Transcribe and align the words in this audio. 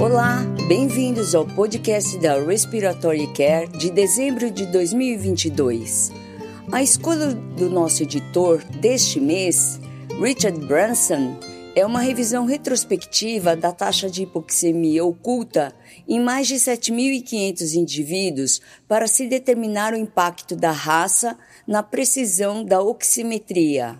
Olá, 0.00 0.42
bem-vindos 0.66 1.36
ao 1.36 1.46
podcast 1.46 2.18
da 2.18 2.36
Respiratory 2.42 3.28
Care 3.32 3.68
de 3.68 3.90
dezembro 3.90 4.50
de 4.50 4.66
2022. 4.66 6.10
A 6.72 6.82
escolha 6.82 7.28
do 7.28 7.70
nosso 7.70 8.02
editor 8.02 8.62
deste 8.80 9.20
mês, 9.20 9.80
Richard 10.20 10.58
Branson, 10.66 11.38
é 11.76 11.86
uma 11.86 12.00
revisão 12.00 12.44
retrospectiva 12.44 13.54
da 13.54 13.70
taxa 13.70 14.10
de 14.10 14.24
hipoxemia 14.24 15.04
oculta 15.04 15.72
em 16.08 16.18
mais 16.20 16.48
de 16.48 16.56
7.500 16.56 17.74
indivíduos 17.74 18.60
para 18.88 19.06
se 19.06 19.28
determinar 19.28 19.92
o 19.92 19.96
impacto 19.96 20.56
da 20.56 20.72
raça 20.72 21.38
na 21.68 21.84
precisão 21.84 22.64
da 22.64 22.82
oximetria. 22.82 23.96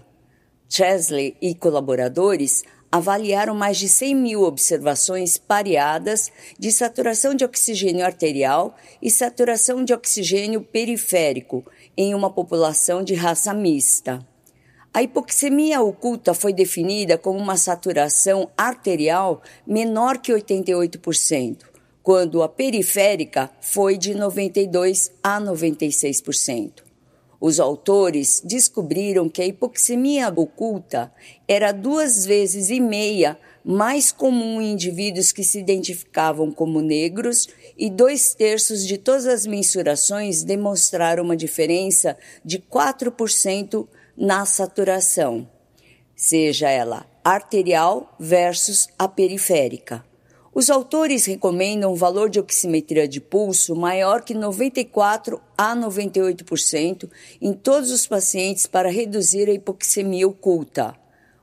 Chesley 0.68 1.36
e 1.40 1.54
colaboradores 1.54 2.64
avaliaram 2.94 3.56
mais 3.56 3.76
de 3.76 3.88
100 3.88 4.14
mil 4.14 4.42
observações 4.42 5.36
pareadas 5.36 6.30
de 6.56 6.70
saturação 6.70 7.34
de 7.34 7.44
oxigênio 7.44 8.06
arterial 8.06 8.76
e 9.02 9.10
saturação 9.10 9.84
de 9.84 9.92
oxigênio 9.92 10.62
periférico 10.62 11.64
em 11.96 12.14
uma 12.14 12.30
população 12.30 13.02
de 13.02 13.12
raça 13.12 13.52
mista. 13.52 14.24
A 14.92 15.02
hipoxemia 15.02 15.82
oculta 15.82 16.34
foi 16.34 16.52
definida 16.52 17.18
como 17.18 17.36
uma 17.36 17.56
saturação 17.56 18.48
arterial 18.56 19.42
menor 19.66 20.18
que 20.18 20.32
88%, 20.32 21.64
quando 22.00 22.44
a 22.44 22.48
periférica 22.48 23.50
foi 23.60 23.98
de 23.98 24.14
92 24.14 25.10
a 25.20 25.40
96%. 25.40 26.93
Os 27.46 27.60
autores 27.60 28.40
descobriram 28.42 29.28
que 29.28 29.42
a 29.42 29.44
hipoxemia 29.44 30.32
oculta 30.34 31.12
era 31.46 31.72
duas 31.72 32.24
vezes 32.24 32.70
e 32.70 32.80
meia 32.80 33.38
mais 33.62 34.10
comum 34.10 34.62
em 34.62 34.72
indivíduos 34.72 35.30
que 35.30 35.44
se 35.44 35.58
identificavam 35.58 36.50
como 36.50 36.80
negros 36.80 37.46
e 37.76 37.90
dois 37.90 38.32
terços 38.32 38.86
de 38.86 38.96
todas 38.96 39.26
as 39.26 39.44
mensurações 39.44 40.42
demonstraram 40.42 41.22
uma 41.22 41.36
diferença 41.36 42.16
de 42.42 42.58
4% 42.58 43.86
na 44.16 44.46
saturação, 44.46 45.46
seja 46.16 46.70
ela 46.70 47.04
arterial 47.22 48.16
versus 48.18 48.88
a 48.98 49.06
periférica. 49.06 50.02
Os 50.54 50.70
autores 50.70 51.24
recomendam 51.24 51.92
um 51.92 51.96
valor 51.96 52.30
de 52.30 52.38
oximetria 52.38 53.08
de 53.08 53.20
pulso 53.20 53.74
maior 53.74 54.22
que 54.22 54.32
94 54.32 55.40
a 55.58 55.74
98% 55.74 57.10
em 57.42 57.52
todos 57.52 57.90
os 57.90 58.06
pacientes 58.06 58.64
para 58.64 58.88
reduzir 58.88 59.48
a 59.48 59.52
hipoxemia 59.52 60.28
oculta. 60.28 60.94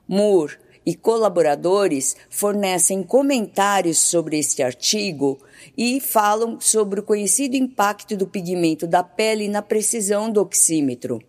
Moore 0.07 0.57
e 0.85 0.95
colaboradores 0.95 2.15
fornecem 2.29 3.03
comentários 3.03 3.97
sobre 3.97 4.39
este 4.39 4.63
artigo 4.63 5.37
e 5.77 5.99
falam 5.99 6.61
sobre 6.61 7.01
o 7.01 7.03
conhecido 7.03 7.57
impacto 7.57 8.15
do 8.15 8.25
pigmento 8.25 8.87
da 8.87 9.03
pele 9.03 9.49
na 9.49 9.61
precisão 9.61 10.31
do 10.31 10.39
oxímetro. 10.39 11.21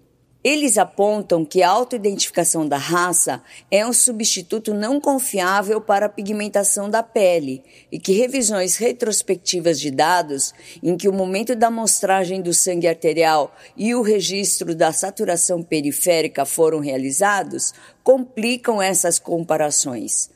Eles 0.44 0.76
apontam 0.76 1.44
que 1.44 1.62
a 1.62 1.70
autoidentificação 1.70 2.66
da 2.66 2.76
raça 2.76 3.40
é 3.70 3.86
um 3.86 3.92
substituto 3.92 4.74
não 4.74 5.00
confiável 5.00 5.80
para 5.80 6.06
a 6.06 6.08
pigmentação 6.08 6.90
da 6.90 7.00
pele 7.00 7.62
e 7.92 7.98
que 7.98 8.12
revisões 8.12 8.74
retrospectivas 8.74 9.78
de 9.78 9.92
dados, 9.92 10.52
em 10.82 10.96
que 10.96 11.08
o 11.08 11.12
momento 11.12 11.54
da 11.54 11.68
amostragem 11.68 12.42
do 12.42 12.52
sangue 12.52 12.88
arterial 12.88 13.54
e 13.76 13.94
o 13.94 14.02
registro 14.02 14.74
da 14.74 14.92
saturação 14.92 15.62
periférica 15.62 16.44
foram 16.44 16.80
realizados, 16.80 17.72
complicam 18.02 18.82
essas 18.82 19.20
comparações. 19.20 20.28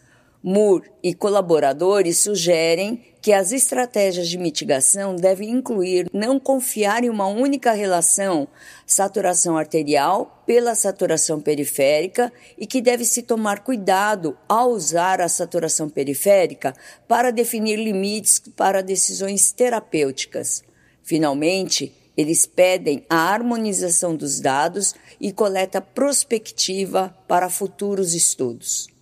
Moore 0.49 0.93
e 1.03 1.13
colaboradores 1.13 2.19
sugerem 2.19 3.03
que 3.21 3.33
as 3.33 3.51
estratégias 3.51 4.29
de 4.29 4.39
mitigação 4.39 5.17
devem 5.17 5.51
incluir 5.51 6.09
não 6.13 6.39
confiar 6.39 7.03
em 7.03 7.11
uma 7.11 7.27
única 7.27 7.73
relação 7.73 8.47
saturação 8.87 9.59
arterial 9.59 10.45
pela 10.47 10.77
saturação 10.77 11.41
periférica 11.41 12.33
e 12.57 12.65
que 12.65 12.81
deve-se 12.81 13.23
tomar 13.23 13.65
cuidado 13.65 14.39
ao 14.49 14.71
usar 14.71 15.21
a 15.21 15.29
saturação 15.29 15.89
periférica 15.89 16.77
para 17.09 17.33
definir 17.33 17.75
limites 17.75 18.41
para 18.55 18.85
decisões 18.85 19.51
terapêuticas. 19.51 20.63
Finalmente, 21.03 21.93
eles 22.17 22.47
pedem 22.47 23.05
a 23.11 23.17
harmonização 23.17 24.15
dos 24.15 24.39
dados 24.39 24.95
e 25.21 25.33
coleta 25.33 25.81
prospectiva 25.81 27.13
para 27.27 27.51
futuros 27.51 28.15
estudos. 28.15 28.95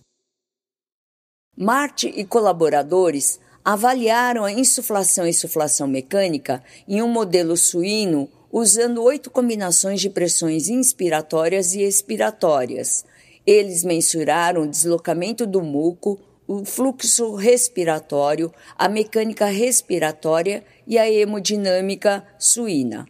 Marte 1.57 2.11
e 2.13 2.25
colaboradores 2.25 3.39
avaliaram 3.63 4.43
a 4.43 4.51
insuflação 4.51 5.25
e 5.25 5.29
insuflação 5.29 5.87
mecânica 5.87 6.61
em 6.85 7.01
um 7.01 7.07
modelo 7.07 7.55
suíno 7.55 8.27
usando 8.51 9.01
oito 9.01 9.31
combinações 9.31 10.01
de 10.01 10.09
pressões 10.09 10.67
inspiratórias 10.67 11.73
e 11.73 11.81
expiratórias. 11.81 13.05
Eles 13.47 13.85
mensuraram 13.85 14.63
o 14.63 14.67
deslocamento 14.67 15.47
do 15.47 15.61
muco, 15.61 16.19
o 16.45 16.65
fluxo 16.65 17.35
respiratório, 17.35 18.53
a 18.77 18.89
mecânica 18.89 19.45
respiratória 19.45 20.61
e 20.85 20.97
a 20.97 21.09
hemodinâmica 21.09 22.21
suína. 22.37 23.07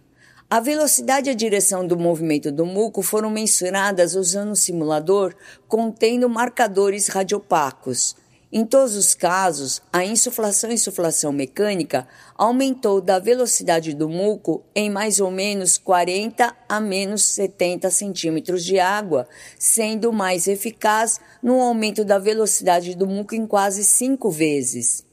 A 0.48 0.60
velocidade 0.60 1.30
e 1.30 1.32
a 1.32 1.36
direção 1.36 1.86
do 1.86 1.98
movimento 1.98 2.52
do 2.52 2.64
muco 2.64 3.02
foram 3.02 3.32
mensuradas 3.32 4.14
usando 4.14 4.52
um 4.52 4.56
simulador 4.56 5.34
contendo 5.68 6.30
marcadores 6.30 7.08
radiopacos. 7.08 8.16
Em 8.52 8.66
todos 8.66 8.96
os 8.96 9.14
casos, 9.14 9.82
a 9.92 10.06
insuflação 10.06 10.70
e 10.70 10.76
insuflação 10.76 11.32
mecânica 11.32 12.08
aumentou 12.36 13.02
da 13.02 13.18
velocidade 13.18 13.94
do 13.94 14.08
muco 14.08 14.64
em 14.76 14.90
mais 14.90 15.20
ou 15.20 15.32
menos 15.32 15.78
40 15.78 16.56
a 16.70 16.80
menos 16.80 17.24
70 17.24 17.90
centímetros 17.90 18.64
de 18.64 18.80
água, 18.80 19.28
sendo 19.58 20.14
mais 20.14 20.48
eficaz 20.48 21.20
no 21.42 21.60
aumento 21.60 22.06
da 22.06 22.20
velocidade 22.20 22.96
do 22.96 23.08
muco 23.08 23.34
em 23.34 23.48
quase 23.48 23.84
cinco 23.84 24.30
vezes. 24.30 25.04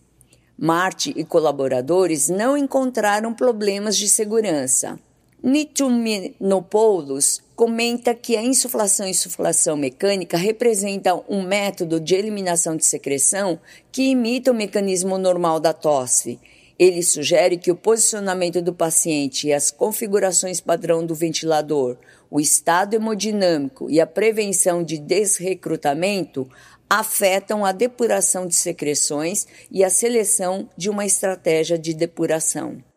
Marte 0.57 1.13
e 1.17 1.25
colaboradores 1.25 2.29
não 2.29 2.57
encontraram 2.57 3.35
problemas 3.35 3.97
de 3.97 4.09
segurança. 4.09 4.99
Nituminopoulos 5.43 7.43
comenta 7.57 8.15
que 8.15 8.37
a 8.37 8.43
insuflação 8.43 9.09
e 9.09 9.11
insuflação 9.11 9.77
mecânica 9.77 10.37
representa 10.37 11.21
um 11.29 11.43
método 11.43 11.99
de 11.99 12.15
eliminação 12.15 12.77
de 12.77 12.85
secreção 12.85 13.59
que 13.91 14.03
imita 14.03 14.53
o 14.53 14.55
mecanismo 14.55 15.19
normal 15.19 15.59
da 15.59 15.73
tosse. 15.73 16.39
Ele 16.79 17.03
sugere 17.03 17.57
que 17.57 17.73
o 17.73 17.77
posicionamento 17.77 18.63
do 18.63 18.73
paciente 18.73 19.49
e 19.49 19.53
as 19.53 19.73
configurações 19.73 20.61
padrão 20.61 21.05
do 21.05 21.15
ventilador, 21.15 21.97
o 22.31 22.39
estado 22.39 22.95
hemodinâmico 22.95 23.91
e 23.91 24.01
a 24.01 24.07
prevenção 24.07 24.85
de 24.85 24.97
desrecrutamento 24.97 26.49
afetam 26.89 27.65
a 27.65 27.73
depuração 27.73 28.47
de 28.47 28.55
secreções 28.55 29.45
e 29.73 29.83
a 29.83 29.91
seleção 29.91 30.71
de 30.77 30.89
uma 30.89 31.05
estratégia 31.05 31.77
de 31.77 31.95
depuração. 31.95 32.92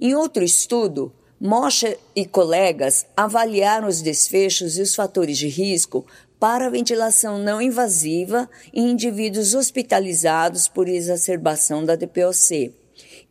Em 0.00 0.14
outro 0.14 0.42
estudo, 0.42 1.12
Moshe 1.44 1.98
e 2.14 2.24
colegas 2.24 3.04
avaliaram 3.16 3.88
os 3.88 4.00
desfechos 4.00 4.78
e 4.78 4.82
os 4.82 4.94
fatores 4.94 5.36
de 5.36 5.48
risco 5.48 6.06
para 6.38 6.70
ventilação 6.70 7.36
não 7.36 7.60
invasiva 7.60 8.48
em 8.72 8.90
indivíduos 8.90 9.52
hospitalizados 9.52 10.68
por 10.68 10.88
exacerbação 10.88 11.84
da 11.84 11.96
DPOC. 11.96 12.72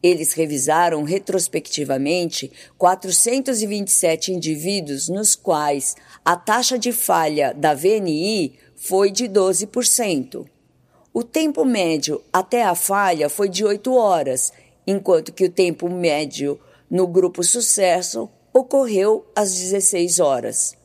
Eles 0.04 0.34
revisaram 0.34 1.04
retrospectivamente 1.04 2.52
427 2.78 4.34
indivíduos 4.34 5.08
nos 5.08 5.34
quais 5.34 5.96
a 6.26 6.36
taxa 6.36 6.78
de 6.78 6.92
falha 6.92 7.54
da 7.54 7.74
VNI 7.74 8.56
foi 8.76 9.10
de 9.10 9.30
12%. 9.30 10.46
O 11.14 11.24
tempo 11.24 11.64
médio 11.64 12.22
até 12.32 12.64
a 12.64 12.74
falha 12.74 13.30
foi 13.30 13.48
de 13.48 13.64
8 13.64 13.94
horas 13.94 14.52
enquanto 14.86 15.34
que 15.34 15.46
o 15.46 15.52
tempo 15.52 15.90
médio 15.90 16.60
no 16.90 17.08
grupo 17.08 17.44
sucesso 17.44 18.30
ocorreu 18.54 19.26
às 19.36 19.56
16 19.56 20.20
horas. 20.20 20.78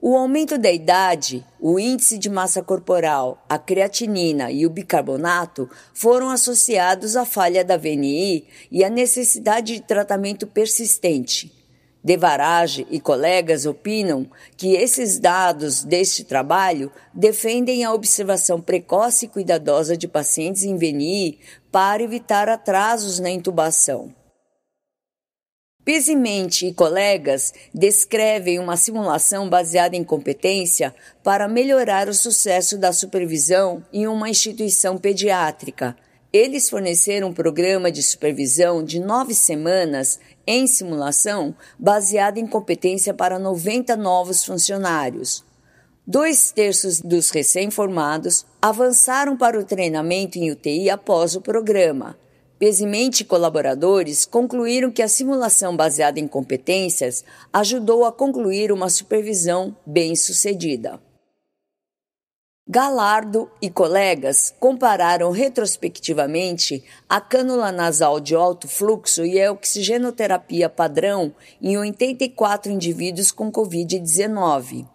O 0.00 0.16
aumento 0.16 0.56
da 0.56 0.70
idade, 0.70 1.44
o 1.60 1.76
índice 1.76 2.18
de 2.18 2.30
massa 2.30 2.62
corporal, 2.62 3.44
a 3.48 3.58
creatinina 3.58 4.48
e 4.48 4.64
o 4.64 4.70
bicarbonato 4.70 5.68
foram 5.92 6.30
associados 6.30 7.16
à 7.16 7.24
falha 7.24 7.64
da 7.64 7.76
VNI 7.76 8.46
e 8.70 8.84
à 8.84 8.88
necessidade 8.88 9.74
de 9.74 9.80
tratamento 9.80 10.46
persistente. 10.46 11.57
Devarage 12.08 12.86
e 12.90 12.98
colegas 12.98 13.66
opinam 13.66 14.26
que 14.56 14.74
esses 14.74 15.18
dados 15.18 15.84
deste 15.84 16.24
trabalho 16.24 16.90
defendem 17.12 17.84
a 17.84 17.92
observação 17.92 18.62
precoce 18.62 19.26
e 19.26 19.28
cuidadosa 19.28 19.94
de 19.94 20.08
pacientes 20.08 20.62
em 20.62 20.78
VNI 20.78 21.38
para 21.70 22.02
evitar 22.02 22.48
atrasos 22.48 23.18
na 23.18 23.28
intubação. 23.28 24.10
Pesimente 25.84 26.68
e 26.68 26.72
colegas 26.72 27.52
descrevem 27.74 28.58
uma 28.58 28.78
simulação 28.78 29.46
baseada 29.46 29.94
em 29.94 30.02
competência 30.02 30.94
para 31.22 31.46
melhorar 31.46 32.08
o 32.08 32.14
sucesso 32.14 32.78
da 32.78 32.90
supervisão 32.90 33.84
em 33.92 34.06
uma 34.06 34.30
instituição 34.30 34.96
pediátrica. 34.96 35.94
Eles 36.32 36.68
forneceram 36.68 37.28
um 37.28 37.32
programa 37.32 37.90
de 37.90 38.02
supervisão 38.02 38.84
de 38.84 39.00
nove 39.00 39.34
semanas 39.34 40.20
em 40.48 40.66
simulação 40.66 41.54
baseado 41.78 42.38
em 42.38 42.46
competência 42.46 43.12
para 43.12 43.38
90 43.38 43.94
novos 43.98 44.42
funcionários. 44.42 45.44
Dois 46.06 46.50
terços 46.50 47.02
dos 47.02 47.28
recém-formados 47.28 48.46
avançaram 48.62 49.36
para 49.36 49.60
o 49.60 49.64
treinamento 49.64 50.38
em 50.38 50.50
UTI 50.50 50.88
após 50.88 51.36
o 51.36 51.42
programa. 51.42 52.18
Pezimente 52.58 53.20
e 53.20 53.24
colaboradores 53.26 54.24
concluíram 54.24 54.90
que 54.90 55.02
a 55.02 55.08
simulação 55.08 55.76
baseada 55.76 56.18
em 56.18 56.26
competências 56.26 57.22
ajudou 57.52 58.06
a 58.06 58.10
concluir 58.10 58.72
uma 58.72 58.88
supervisão 58.88 59.76
bem-sucedida. 59.84 60.98
Galardo 62.70 63.50
e 63.62 63.70
colegas 63.70 64.54
compararam 64.60 65.30
retrospectivamente 65.30 66.84
a 67.08 67.18
cânula 67.18 67.72
nasal 67.72 68.20
de 68.20 68.34
alto 68.34 68.68
fluxo 68.68 69.24
e 69.24 69.40
a 69.40 69.50
oxigenoterapia 69.50 70.68
padrão 70.68 71.34
em 71.62 71.78
84 71.78 72.70
indivíduos 72.70 73.30
com 73.32 73.50
Covid-19. 73.50 74.86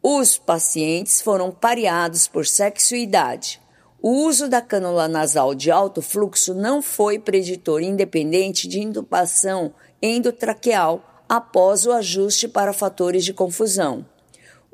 Os 0.00 0.38
pacientes 0.38 1.20
foram 1.20 1.50
pareados 1.50 2.28
por 2.28 2.46
sexo 2.46 2.94
e 2.94 3.02
idade. 3.02 3.60
O 4.00 4.10
uso 4.26 4.48
da 4.48 4.62
cânula 4.62 5.08
nasal 5.08 5.52
de 5.52 5.72
alto 5.72 6.00
fluxo 6.00 6.54
não 6.54 6.80
foi 6.80 7.18
preditor 7.18 7.82
independente 7.82 8.68
de 8.68 8.78
intubação 8.78 9.74
endotraqueal 10.00 11.24
após 11.28 11.86
o 11.86 11.90
ajuste 11.90 12.46
para 12.46 12.72
fatores 12.72 13.24
de 13.24 13.32
confusão. 13.32 14.06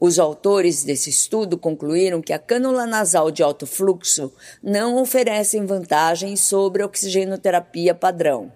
Os 0.01 0.19
autores 0.19 0.83
desse 0.83 1.11
estudo 1.11 1.59
concluíram 1.59 2.23
que 2.23 2.33
a 2.33 2.39
cânula 2.39 2.87
nasal 2.87 3.31
de 3.31 3.43
alto 3.43 3.67
fluxo 3.67 4.33
não 4.63 4.97
oferece 4.97 5.61
vantagens 5.61 6.41
sobre 6.41 6.83
a 6.83 6.87
oxigenoterapia 6.87 7.95
padrão. 7.95 8.51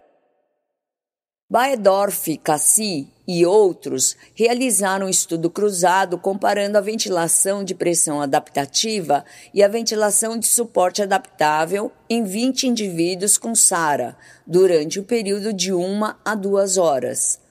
Baedorf, 1.50 2.38
Cassi 2.38 3.06
e 3.28 3.44
outros 3.44 4.16
realizaram 4.34 5.06
um 5.06 5.10
estudo 5.10 5.50
cruzado 5.50 6.16
comparando 6.16 6.78
a 6.78 6.80
ventilação 6.80 7.62
de 7.62 7.74
pressão 7.74 8.22
adaptativa 8.22 9.22
e 9.52 9.62
a 9.62 9.68
ventilação 9.68 10.38
de 10.38 10.46
suporte 10.46 11.02
adaptável 11.02 11.92
em 12.08 12.24
20 12.24 12.68
indivíduos 12.68 13.36
com 13.36 13.54
SARA 13.54 14.16
durante 14.46 14.98
o 14.98 15.04
período 15.04 15.52
de 15.52 15.74
uma 15.74 16.18
a 16.24 16.34
duas 16.34 16.78
horas. 16.78 17.43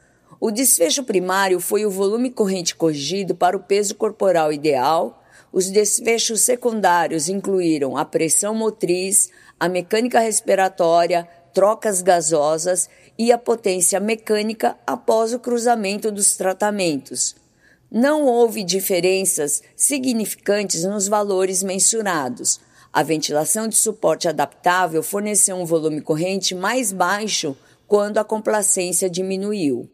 O 0.45 0.51
desfecho 0.51 1.05
primário 1.05 1.61
foi 1.61 1.85
o 1.85 1.89
volume 1.89 2.29
corrente 2.29 2.75
corrigido 2.75 3.33
para 3.33 3.55
o 3.55 3.61
peso 3.61 3.95
corporal 3.95 4.51
ideal. 4.51 5.23
Os 5.53 5.69
desfechos 5.69 6.41
secundários 6.41 7.29
incluíram 7.29 7.95
a 7.95 8.03
pressão 8.03 8.53
motriz, 8.53 9.29
a 9.57 9.69
mecânica 9.69 10.19
respiratória, 10.19 11.25
trocas 11.53 12.01
gasosas 12.01 12.89
e 13.17 13.31
a 13.31 13.37
potência 13.37 14.01
mecânica 14.01 14.77
após 14.85 15.33
o 15.33 15.39
cruzamento 15.39 16.11
dos 16.11 16.35
tratamentos. 16.35 17.37
Não 17.89 18.25
houve 18.25 18.65
diferenças 18.65 19.63
significantes 19.77 20.83
nos 20.83 21.07
valores 21.07 21.63
mensurados. 21.63 22.59
A 22.91 23.01
ventilação 23.01 23.65
de 23.65 23.77
suporte 23.77 24.27
adaptável 24.27 25.01
forneceu 25.01 25.55
um 25.55 25.63
volume 25.63 26.01
corrente 26.01 26.53
mais 26.53 26.91
baixo 26.91 27.55
quando 27.87 28.17
a 28.17 28.25
complacência 28.25 29.09
diminuiu. 29.09 29.89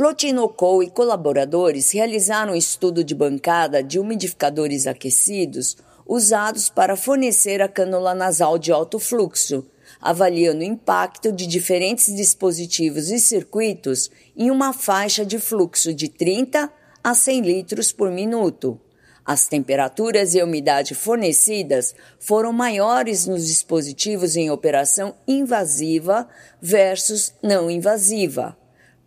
Plotinocol 0.00 0.82
e 0.82 0.88
colaboradores 0.88 1.92
realizaram 1.92 2.54
um 2.54 2.56
estudo 2.56 3.04
de 3.04 3.14
bancada 3.14 3.82
de 3.82 3.98
umidificadores 3.98 4.86
aquecidos 4.86 5.76
usados 6.06 6.70
para 6.70 6.96
fornecer 6.96 7.60
a 7.60 7.68
cânula 7.68 8.14
nasal 8.14 8.58
de 8.58 8.72
alto 8.72 8.98
fluxo, 8.98 9.62
avaliando 10.00 10.60
o 10.60 10.64
impacto 10.64 11.30
de 11.30 11.46
diferentes 11.46 12.16
dispositivos 12.16 13.10
e 13.10 13.20
circuitos 13.20 14.10
em 14.34 14.50
uma 14.50 14.72
faixa 14.72 15.22
de 15.22 15.38
fluxo 15.38 15.92
de 15.92 16.08
30 16.08 16.72
a 17.04 17.14
100 17.14 17.42
litros 17.42 17.92
por 17.92 18.10
minuto. 18.10 18.80
As 19.22 19.48
temperaturas 19.48 20.32
e 20.32 20.40
a 20.40 20.46
umidade 20.46 20.94
fornecidas 20.94 21.94
foram 22.18 22.54
maiores 22.54 23.26
nos 23.26 23.46
dispositivos 23.46 24.34
em 24.34 24.50
operação 24.50 25.14
invasiva 25.28 26.26
versus 26.58 27.34
não 27.42 27.70
invasiva. 27.70 28.56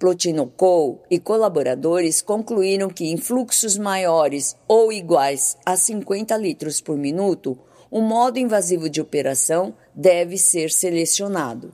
Plotinocol 0.04 1.02
e 1.10 1.18
colaboradores 1.18 2.22
concluíram 2.22 2.90
que 2.90 3.06
em 3.06 3.16
fluxos 3.16 3.78
maiores 3.78 4.54
ou 4.68 4.92
iguais 4.92 5.56
a 5.66 5.78
50 5.78 6.36
litros 6.36 6.82
por 6.82 6.98
minuto, 6.98 7.58
o 7.90 8.02
modo 8.02 8.38
invasivo 8.38 8.90
de 8.90 9.00
operação 9.00 9.74
deve 9.96 10.38
ser 10.38 10.72
selecionado. 10.72 11.74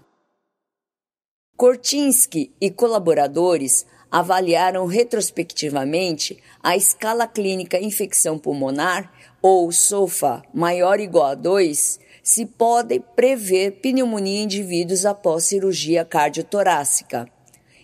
Kortinsky 1.58 2.54
e 2.62 2.70
colaboradores 2.70 3.84
avaliaram 4.12 4.86
retrospectivamente 4.86 6.38
a 6.62 6.78
escala 6.78 7.26
clínica 7.26 7.80
infecção 7.80 8.38
pulmonar 8.38 9.12
ou 9.42 9.72
SOFA 9.72 10.44
maior 10.54 11.00
ou 11.00 11.04
igual 11.04 11.26
a 11.26 11.34
2, 11.34 12.00
se 12.22 12.46
pode 12.46 13.00
prever 13.16 13.82
pneumonia 13.82 14.42
em 14.42 14.44
indivíduos 14.44 15.04
após 15.04 15.46
cirurgia 15.46 16.06
cardiotorácica. 16.06 17.28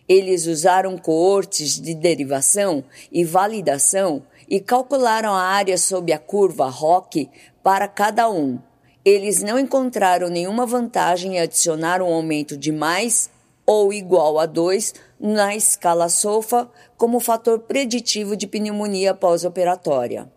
Eles 0.07 0.45
usaram 0.45 0.97
coortes 0.97 1.79
de 1.79 1.95
derivação 1.95 2.83
e 3.11 3.23
validação 3.23 4.23
e 4.47 4.59
calcularam 4.59 5.33
a 5.33 5.41
área 5.41 5.77
sob 5.77 6.13
a 6.13 6.19
curva 6.19 6.69
ROC 6.69 7.27
para 7.63 7.87
cada 7.87 8.29
um. 8.29 8.59
Eles 9.03 9.41
não 9.41 9.57
encontraram 9.57 10.29
nenhuma 10.29 10.65
vantagem 10.65 11.35
em 11.35 11.39
adicionar 11.39 12.01
um 12.01 12.13
aumento 12.13 12.55
de 12.55 12.71
mais 12.71 13.29
ou 13.65 13.91
igual 13.91 14.37
a 14.39 14.45
2 14.45 14.93
na 15.19 15.55
escala 15.55 16.07
SOFA 16.07 16.69
como 16.97 17.19
fator 17.19 17.59
preditivo 17.59 18.35
de 18.35 18.45
pneumonia 18.45 19.13
pós-operatória. 19.13 20.31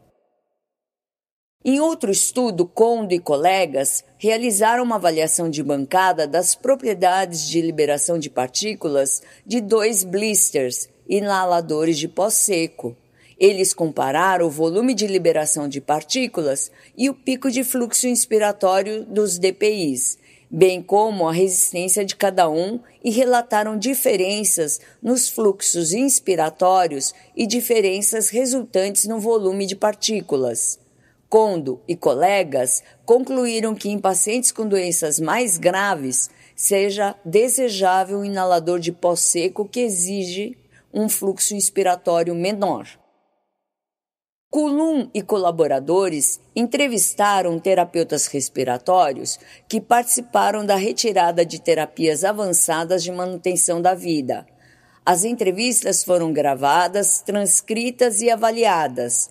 Em 1.64 1.80
outro 1.80 2.12
estudo, 2.12 2.64
Kondo 2.64 3.12
e 3.12 3.18
colegas 3.18 4.04
realizaram 4.16 4.84
uma 4.84 4.94
avaliação 4.94 5.50
de 5.50 5.60
bancada 5.60 6.24
das 6.24 6.54
propriedades 6.54 7.48
de 7.48 7.60
liberação 7.60 8.16
de 8.16 8.30
partículas 8.30 9.22
de 9.44 9.60
dois 9.60 10.04
blisters 10.04 10.88
inaladores 11.08 11.98
de 11.98 12.06
pó 12.06 12.30
seco. 12.30 12.96
Eles 13.36 13.74
compararam 13.74 14.46
o 14.46 14.50
volume 14.50 14.94
de 14.94 15.08
liberação 15.08 15.68
de 15.68 15.80
partículas 15.80 16.70
e 16.96 17.10
o 17.10 17.14
pico 17.14 17.50
de 17.50 17.64
fluxo 17.64 18.06
inspiratório 18.06 19.04
dos 19.04 19.36
DPIs, 19.36 20.16
bem 20.48 20.80
como 20.80 21.26
a 21.26 21.32
resistência 21.32 22.04
de 22.04 22.14
cada 22.14 22.48
um, 22.48 22.78
e 23.02 23.10
relataram 23.10 23.76
diferenças 23.76 24.80
nos 25.02 25.28
fluxos 25.28 25.92
inspiratórios 25.92 27.12
e 27.36 27.48
diferenças 27.48 28.28
resultantes 28.28 29.06
no 29.06 29.18
volume 29.18 29.66
de 29.66 29.74
partículas. 29.74 30.78
Kondo 31.28 31.82
e 31.86 31.94
colegas 31.94 32.82
concluíram 33.04 33.74
que 33.74 33.90
em 33.90 33.98
pacientes 33.98 34.50
com 34.50 34.66
doenças 34.66 35.20
mais 35.20 35.58
graves 35.58 36.30
seja 36.56 37.14
desejável 37.24 38.20
o 38.20 38.24
inalador 38.24 38.80
de 38.80 38.92
pó 38.92 39.14
seco 39.14 39.68
que 39.68 39.80
exige 39.80 40.56
um 40.92 41.08
fluxo 41.08 41.54
inspiratório 41.54 42.34
menor. 42.34 42.88
Kulum 44.50 45.10
e 45.12 45.20
colaboradores 45.20 46.40
entrevistaram 46.56 47.58
terapeutas 47.58 48.26
respiratórios 48.26 49.38
que 49.68 49.78
participaram 49.78 50.64
da 50.64 50.74
retirada 50.74 51.44
de 51.44 51.60
terapias 51.60 52.24
avançadas 52.24 53.02
de 53.02 53.12
manutenção 53.12 53.82
da 53.82 53.92
vida. 53.92 54.46
As 55.04 55.24
entrevistas 55.24 56.02
foram 56.02 56.32
gravadas, 56.32 57.20
transcritas 57.20 58.22
e 58.22 58.30
avaliadas. 58.30 59.28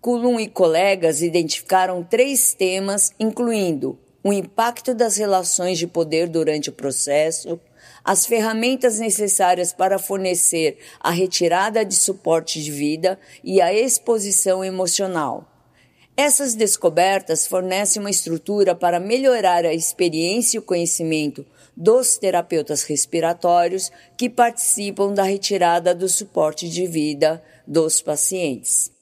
Kulum 0.00 0.38
e 0.38 0.48
colegas 0.48 1.22
identificaram 1.22 2.02
três 2.02 2.54
temas, 2.54 3.12
incluindo 3.18 3.98
o 4.22 4.32
impacto 4.32 4.94
das 4.94 5.16
relações 5.16 5.78
de 5.78 5.86
poder 5.86 6.28
durante 6.28 6.68
o 6.68 6.72
processo, 6.72 7.60
as 8.04 8.26
ferramentas 8.26 8.98
necessárias 8.98 9.72
para 9.72 9.98
fornecer 9.98 10.78
a 11.00 11.10
retirada 11.10 11.84
de 11.84 11.94
suporte 11.94 12.62
de 12.62 12.70
vida 12.70 13.18
e 13.42 13.60
a 13.60 13.72
exposição 13.72 14.64
emocional. 14.64 15.46
Essas 16.16 16.54
descobertas 16.54 17.46
fornecem 17.46 18.00
uma 18.00 18.10
estrutura 18.10 18.74
para 18.74 18.98
melhorar 18.98 19.66
a 19.66 19.74
experiência 19.74 20.56
e 20.56 20.60
o 20.60 20.62
conhecimento 20.62 21.44
dos 21.76 22.16
terapeutas 22.16 22.84
respiratórios 22.84 23.92
que 24.16 24.30
participam 24.30 25.12
da 25.12 25.22
retirada 25.22 25.94
do 25.94 26.08
suporte 26.08 26.68
de 26.68 26.86
vida 26.86 27.42
dos 27.66 28.00
pacientes. 28.00 28.95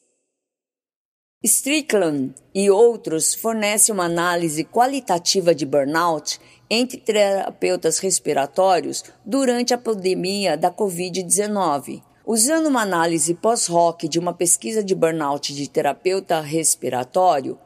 Strickland 1.46 2.34
e 2.54 2.70
outros 2.70 3.34
fornecem 3.34 3.94
uma 3.94 4.06
análise 4.06 4.64
qualitativa 4.64 5.54
de 5.54 5.66
burnout 5.66 6.40
entre 6.70 6.96
terapeutas 6.96 7.98
respiratórios 7.98 9.04
durante 9.26 9.74
a 9.74 9.78
pandemia 9.78 10.56
da 10.56 10.70
Covid-19. 10.70 12.02
Usando 12.26 12.68
uma 12.68 12.80
análise 12.80 13.34
pós-hoc 13.34 14.08
de 14.08 14.18
uma 14.18 14.32
pesquisa 14.32 14.82
de 14.82 14.94
burnout 14.94 15.54
de 15.54 15.68
terapeuta 15.68 16.40
respiratório, 16.40 17.58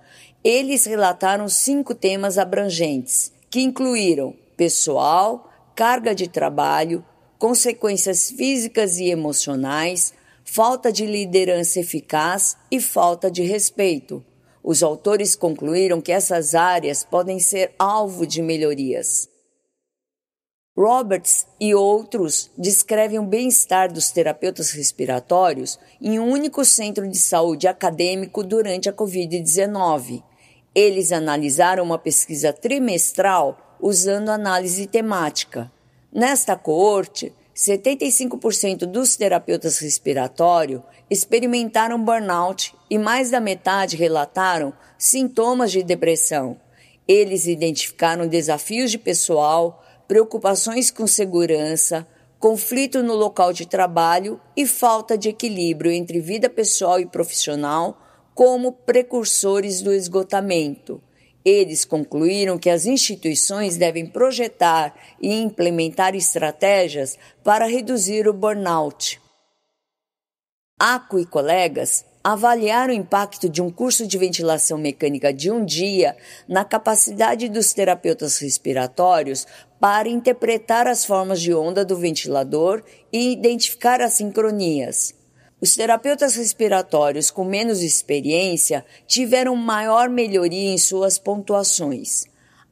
Eles 0.42 0.85
relataram 0.85 1.49
cinco 1.49 1.94
temas 1.94 2.38
abrangentes, 2.38 3.32
que 3.50 3.61
incluíram 3.61 4.35
pessoal, 4.56 5.50
carga 5.75 6.14
de 6.14 6.28
trabalho, 6.28 7.04
consequências 7.38 8.30
físicas 8.30 8.99
e 8.99 9.11
emocionais, 9.11 10.12
falta 10.50 10.90
de 10.90 11.04
liderança 11.04 11.78
eficaz 11.78 12.56
e 12.70 12.80
falta 12.80 13.30
de 13.30 13.42
respeito. 13.42 14.24
Os 14.64 14.82
autores 14.82 15.36
concluíram 15.36 16.00
que 16.00 16.10
essas 16.10 16.54
áreas 16.54 17.04
podem 17.04 17.38
ser 17.38 17.74
alvo 17.78 18.26
de 18.26 18.40
melhorias. 18.40 19.28
Roberts 20.76 21.46
e 21.60 21.74
outros 21.74 22.50
descrevem 22.56 23.18
o 23.18 23.26
bem-estar 23.26 23.92
dos 23.92 24.10
terapeutas 24.10 24.70
respiratórios 24.70 25.78
em 26.00 26.18
um 26.18 26.30
único 26.30 26.64
centro 26.64 27.06
de 27.06 27.18
saúde 27.18 27.68
acadêmico 27.68 28.42
durante 28.42 28.88
a 28.88 28.92
Covid-19. 28.92 30.22
Eles 30.74 31.12
analisaram 31.12 31.84
uma 31.84 31.98
pesquisa 31.98 32.54
trimestral 32.54 33.76
usando 33.80 34.30
análise 34.30 34.86
temática. 34.86 35.70
Nesta 36.10 36.56
coorte, 36.56 37.34
75% 37.58 38.86
dos 38.86 39.16
terapeutas 39.16 39.80
respiratórios 39.80 40.80
experimentaram 41.10 42.00
burnout 42.00 42.72
e 42.88 42.96
mais 42.96 43.32
da 43.32 43.40
metade 43.40 43.96
relataram 43.96 44.72
sintomas 44.96 45.72
de 45.72 45.82
depressão. 45.82 46.56
Eles 47.06 47.48
identificaram 47.48 48.28
desafios 48.28 48.92
de 48.92 48.98
pessoal, 48.98 49.84
preocupações 50.06 50.92
com 50.92 51.04
segurança, 51.04 52.06
conflito 52.38 53.02
no 53.02 53.16
local 53.16 53.52
de 53.52 53.66
trabalho 53.66 54.40
e 54.56 54.64
falta 54.64 55.18
de 55.18 55.28
equilíbrio 55.28 55.90
entre 55.90 56.20
vida 56.20 56.48
pessoal 56.48 57.00
e 57.00 57.06
profissional 57.06 58.00
como 58.36 58.70
precursores 58.70 59.82
do 59.82 59.92
esgotamento. 59.92 61.02
Eles 61.45 61.85
concluíram 61.85 62.59
que 62.59 62.68
as 62.68 62.85
instituições 62.87 63.76
devem 63.76 64.07
projetar 64.07 64.95
e 65.21 65.33
implementar 65.33 66.14
estratégias 66.14 67.18
para 67.42 67.66
reduzir 67.66 68.28
o 68.28 68.33
burnout. 68.33 69.21
Aco 70.78 71.18
e 71.18 71.26
colegas 71.26 72.04
avaliar 72.23 72.90
o 72.90 72.92
impacto 72.92 73.49
de 73.49 73.62
um 73.62 73.71
curso 73.71 74.07
de 74.07 74.18
ventilação 74.18 74.76
mecânica 74.76 75.33
de 75.33 75.50
um 75.50 75.64
dia 75.64 76.16
na 76.47 76.64
capacidade 76.64 77.49
dos 77.49 77.73
terapeutas 77.73 78.38
respiratórios 78.38 79.47
para 79.80 80.09
interpretar 80.09 80.87
as 80.87 81.04
formas 81.04 81.40
de 81.40 81.54
onda 81.54 81.85
do 81.85 81.97
ventilador 81.97 82.83
e 83.12 83.33
identificar 83.33 84.02
as 84.02 84.14
sincronias. 84.14 85.17
Os 85.60 85.74
terapeutas 85.74 86.36
respiratórios 86.36 87.32
com 87.32 87.42
menos 87.42 87.82
experiência 87.82 88.84
tiveram 89.08 89.56
maior 89.56 90.08
melhoria 90.08 90.70
em 90.70 90.78
suas 90.78 91.18
pontuações. 91.18 92.26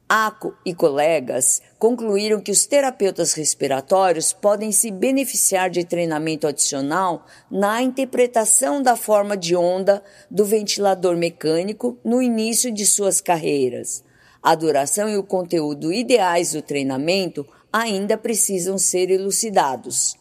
ACO 0.07 0.55
e 0.65 0.73
colegas 0.73 1.61
concluíram 1.77 2.39
que 2.39 2.49
os 2.49 2.65
terapeutas 2.65 3.33
respiratórios 3.33 4.31
podem 4.31 4.71
se 4.71 4.89
beneficiar 4.89 5.69
de 5.69 5.83
treinamento 5.83 6.47
adicional 6.47 7.25
na 7.51 7.81
interpretação 7.81 8.81
da 8.81 8.95
forma 8.95 9.35
de 9.35 9.53
onda 9.53 10.01
do 10.31 10.45
ventilador 10.45 11.17
mecânico 11.17 11.97
no 12.05 12.21
início 12.21 12.71
de 12.71 12.85
suas 12.85 13.19
carreiras. 13.19 14.01
A 14.41 14.55
duração 14.55 15.09
e 15.09 15.17
o 15.17 15.23
conteúdo 15.23 15.91
ideais 15.91 16.53
do 16.53 16.61
treinamento 16.61 17.45
ainda 17.71 18.17
precisam 18.17 18.77
ser 18.77 19.11
elucidados. 19.11 20.15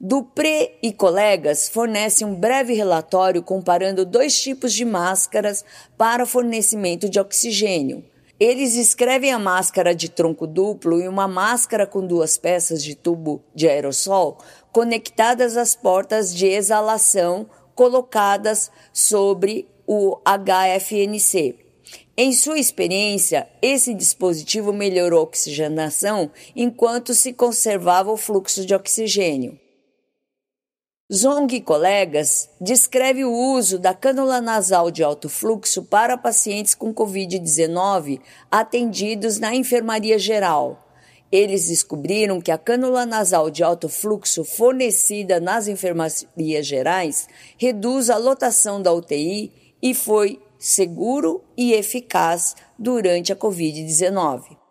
Dupré 0.00 0.74
e 0.82 0.92
colegas 0.92 1.68
fornecem 1.68 2.26
um 2.26 2.34
breve 2.34 2.74
relatório 2.74 3.42
comparando 3.42 4.04
dois 4.04 4.38
tipos 4.40 4.72
de 4.72 4.84
máscaras 4.84 5.64
para 5.96 6.26
fornecimento 6.26 7.08
de 7.08 7.18
oxigênio 7.18 8.04
eles 8.38 8.74
escrevem 8.74 9.32
a 9.32 9.38
máscara 9.38 9.94
de 9.94 10.10
tronco 10.10 10.46
duplo 10.46 11.00
e 11.00 11.08
uma 11.08 11.26
máscara 11.26 11.86
com 11.86 12.06
duas 12.06 12.36
peças 12.36 12.84
de 12.84 12.94
tubo 12.94 13.42
de 13.54 13.66
aerossol 13.66 14.38
conectadas 14.70 15.56
às 15.56 15.74
portas 15.74 16.34
de 16.34 16.46
exalação 16.46 17.48
colocadas 17.74 18.70
sobre 18.92 19.66
o 19.86 20.18
HFNC. 20.24 21.56
Em 22.14 22.32
sua 22.32 22.58
experiência, 22.58 23.48
esse 23.62 23.94
dispositivo 23.94 24.72
melhorou 24.72 25.20
a 25.20 25.22
oxigenação 25.22 26.30
enquanto 26.54 27.14
se 27.14 27.32
conservava 27.32 28.10
o 28.10 28.16
fluxo 28.16 28.66
de 28.66 28.74
oxigênio. 28.74 29.58
Zong 31.12 31.54
e 31.54 31.60
colegas 31.60 32.50
descreve 32.60 33.24
o 33.24 33.32
uso 33.32 33.78
da 33.78 33.94
cânula 33.94 34.40
nasal 34.40 34.90
de 34.90 35.04
alto 35.04 35.28
fluxo 35.28 35.84
para 35.84 36.18
pacientes 36.18 36.74
com 36.74 36.92
Covid-19 36.92 38.20
atendidos 38.50 39.38
na 39.38 39.54
enfermaria 39.54 40.18
geral. 40.18 40.84
Eles 41.30 41.68
descobriram 41.68 42.40
que 42.40 42.50
a 42.50 42.58
cânula 42.58 43.06
nasal 43.06 43.50
de 43.50 43.62
alto 43.62 43.88
fluxo 43.88 44.44
fornecida 44.44 45.38
nas 45.38 45.68
enfermarias 45.68 46.66
gerais 46.66 47.28
reduz 47.56 48.10
a 48.10 48.16
lotação 48.16 48.82
da 48.82 48.92
UTI 48.92 49.52
e 49.80 49.94
foi 49.94 50.42
seguro 50.58 51.44
e 51.56 51.72
eficaz 51.72 52.56
durante 52.76 53.32
a 53.32 53.36
Covid-19. 53.36 54.65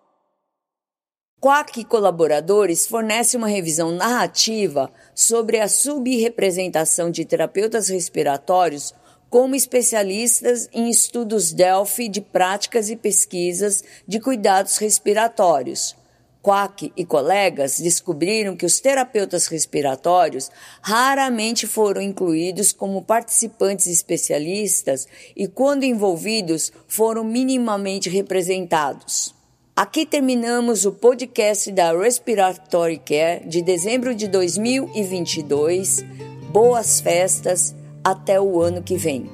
Quack 1.46 1.80
e 1.80 1.86
colaboradores 1.86 2.88
fornecem 2.88 3.38
uma 3.38 3.48
revisão 3.48 3.92
narrativa 3.92 4.92
sobre 5.14 5.60
a 5.60 5.68
subrepresentação 5.68 7.12
de 7.12 7.24
terapeutas 7.24 7.88
respiratórios 7.88 8.96
como 9.30 9.54
especialistas 9.54 10.68
em 10.74 10.90
estudos 10.90 11.54
Delphi 11.54 12.10
de 12.10 12.20
práticas 12.20 12.90
e 12.90 12.96
pesquisas 12.96 13.84
de 14.08 14.20
cuidados 14.20 14.78
respiratórios. 14.78 15.96
Quack 16.42 16.92
e 16.98 17.06
colegas 17.06 17.80
descobriram 17.80 18.56
que 18.56 18.66
os 18.66 18.80
terapeutas 18.80 19.46
respiratórios 19.46 20.50
raramente 20.82 21.68
foram 21.68 22.02
incluídos 22.02 22.74
como 22.74 23.04
participantes 23.04 23.86
especialistas 23.86 25.08
e, 25.36 25.48
quando 25.48 25.84
envolvidos, 25.84 26.74
foram 26.88 27.24
minimamente 27.24 28.10
representados. 28.10 29.36
Aqui 29.76 30.06
terminamos 30.06 30.86
o 30.86 30.94
podcast 30.94 31.70
da 31.70 31.92
Respiratory 31.92 32.98
Care 32.98 33.46
de 33.46 33.62
dezembro 33.62 34.16
de 34.16 34.26
2022. 34.26 36.06
Boas 36.50 37.02
festas, 37.02 37.76
até 38.02 38.40
o 38.40 38.62
ano 38.62 38.82
que 38.82 38.96
vem. 38.96 39.30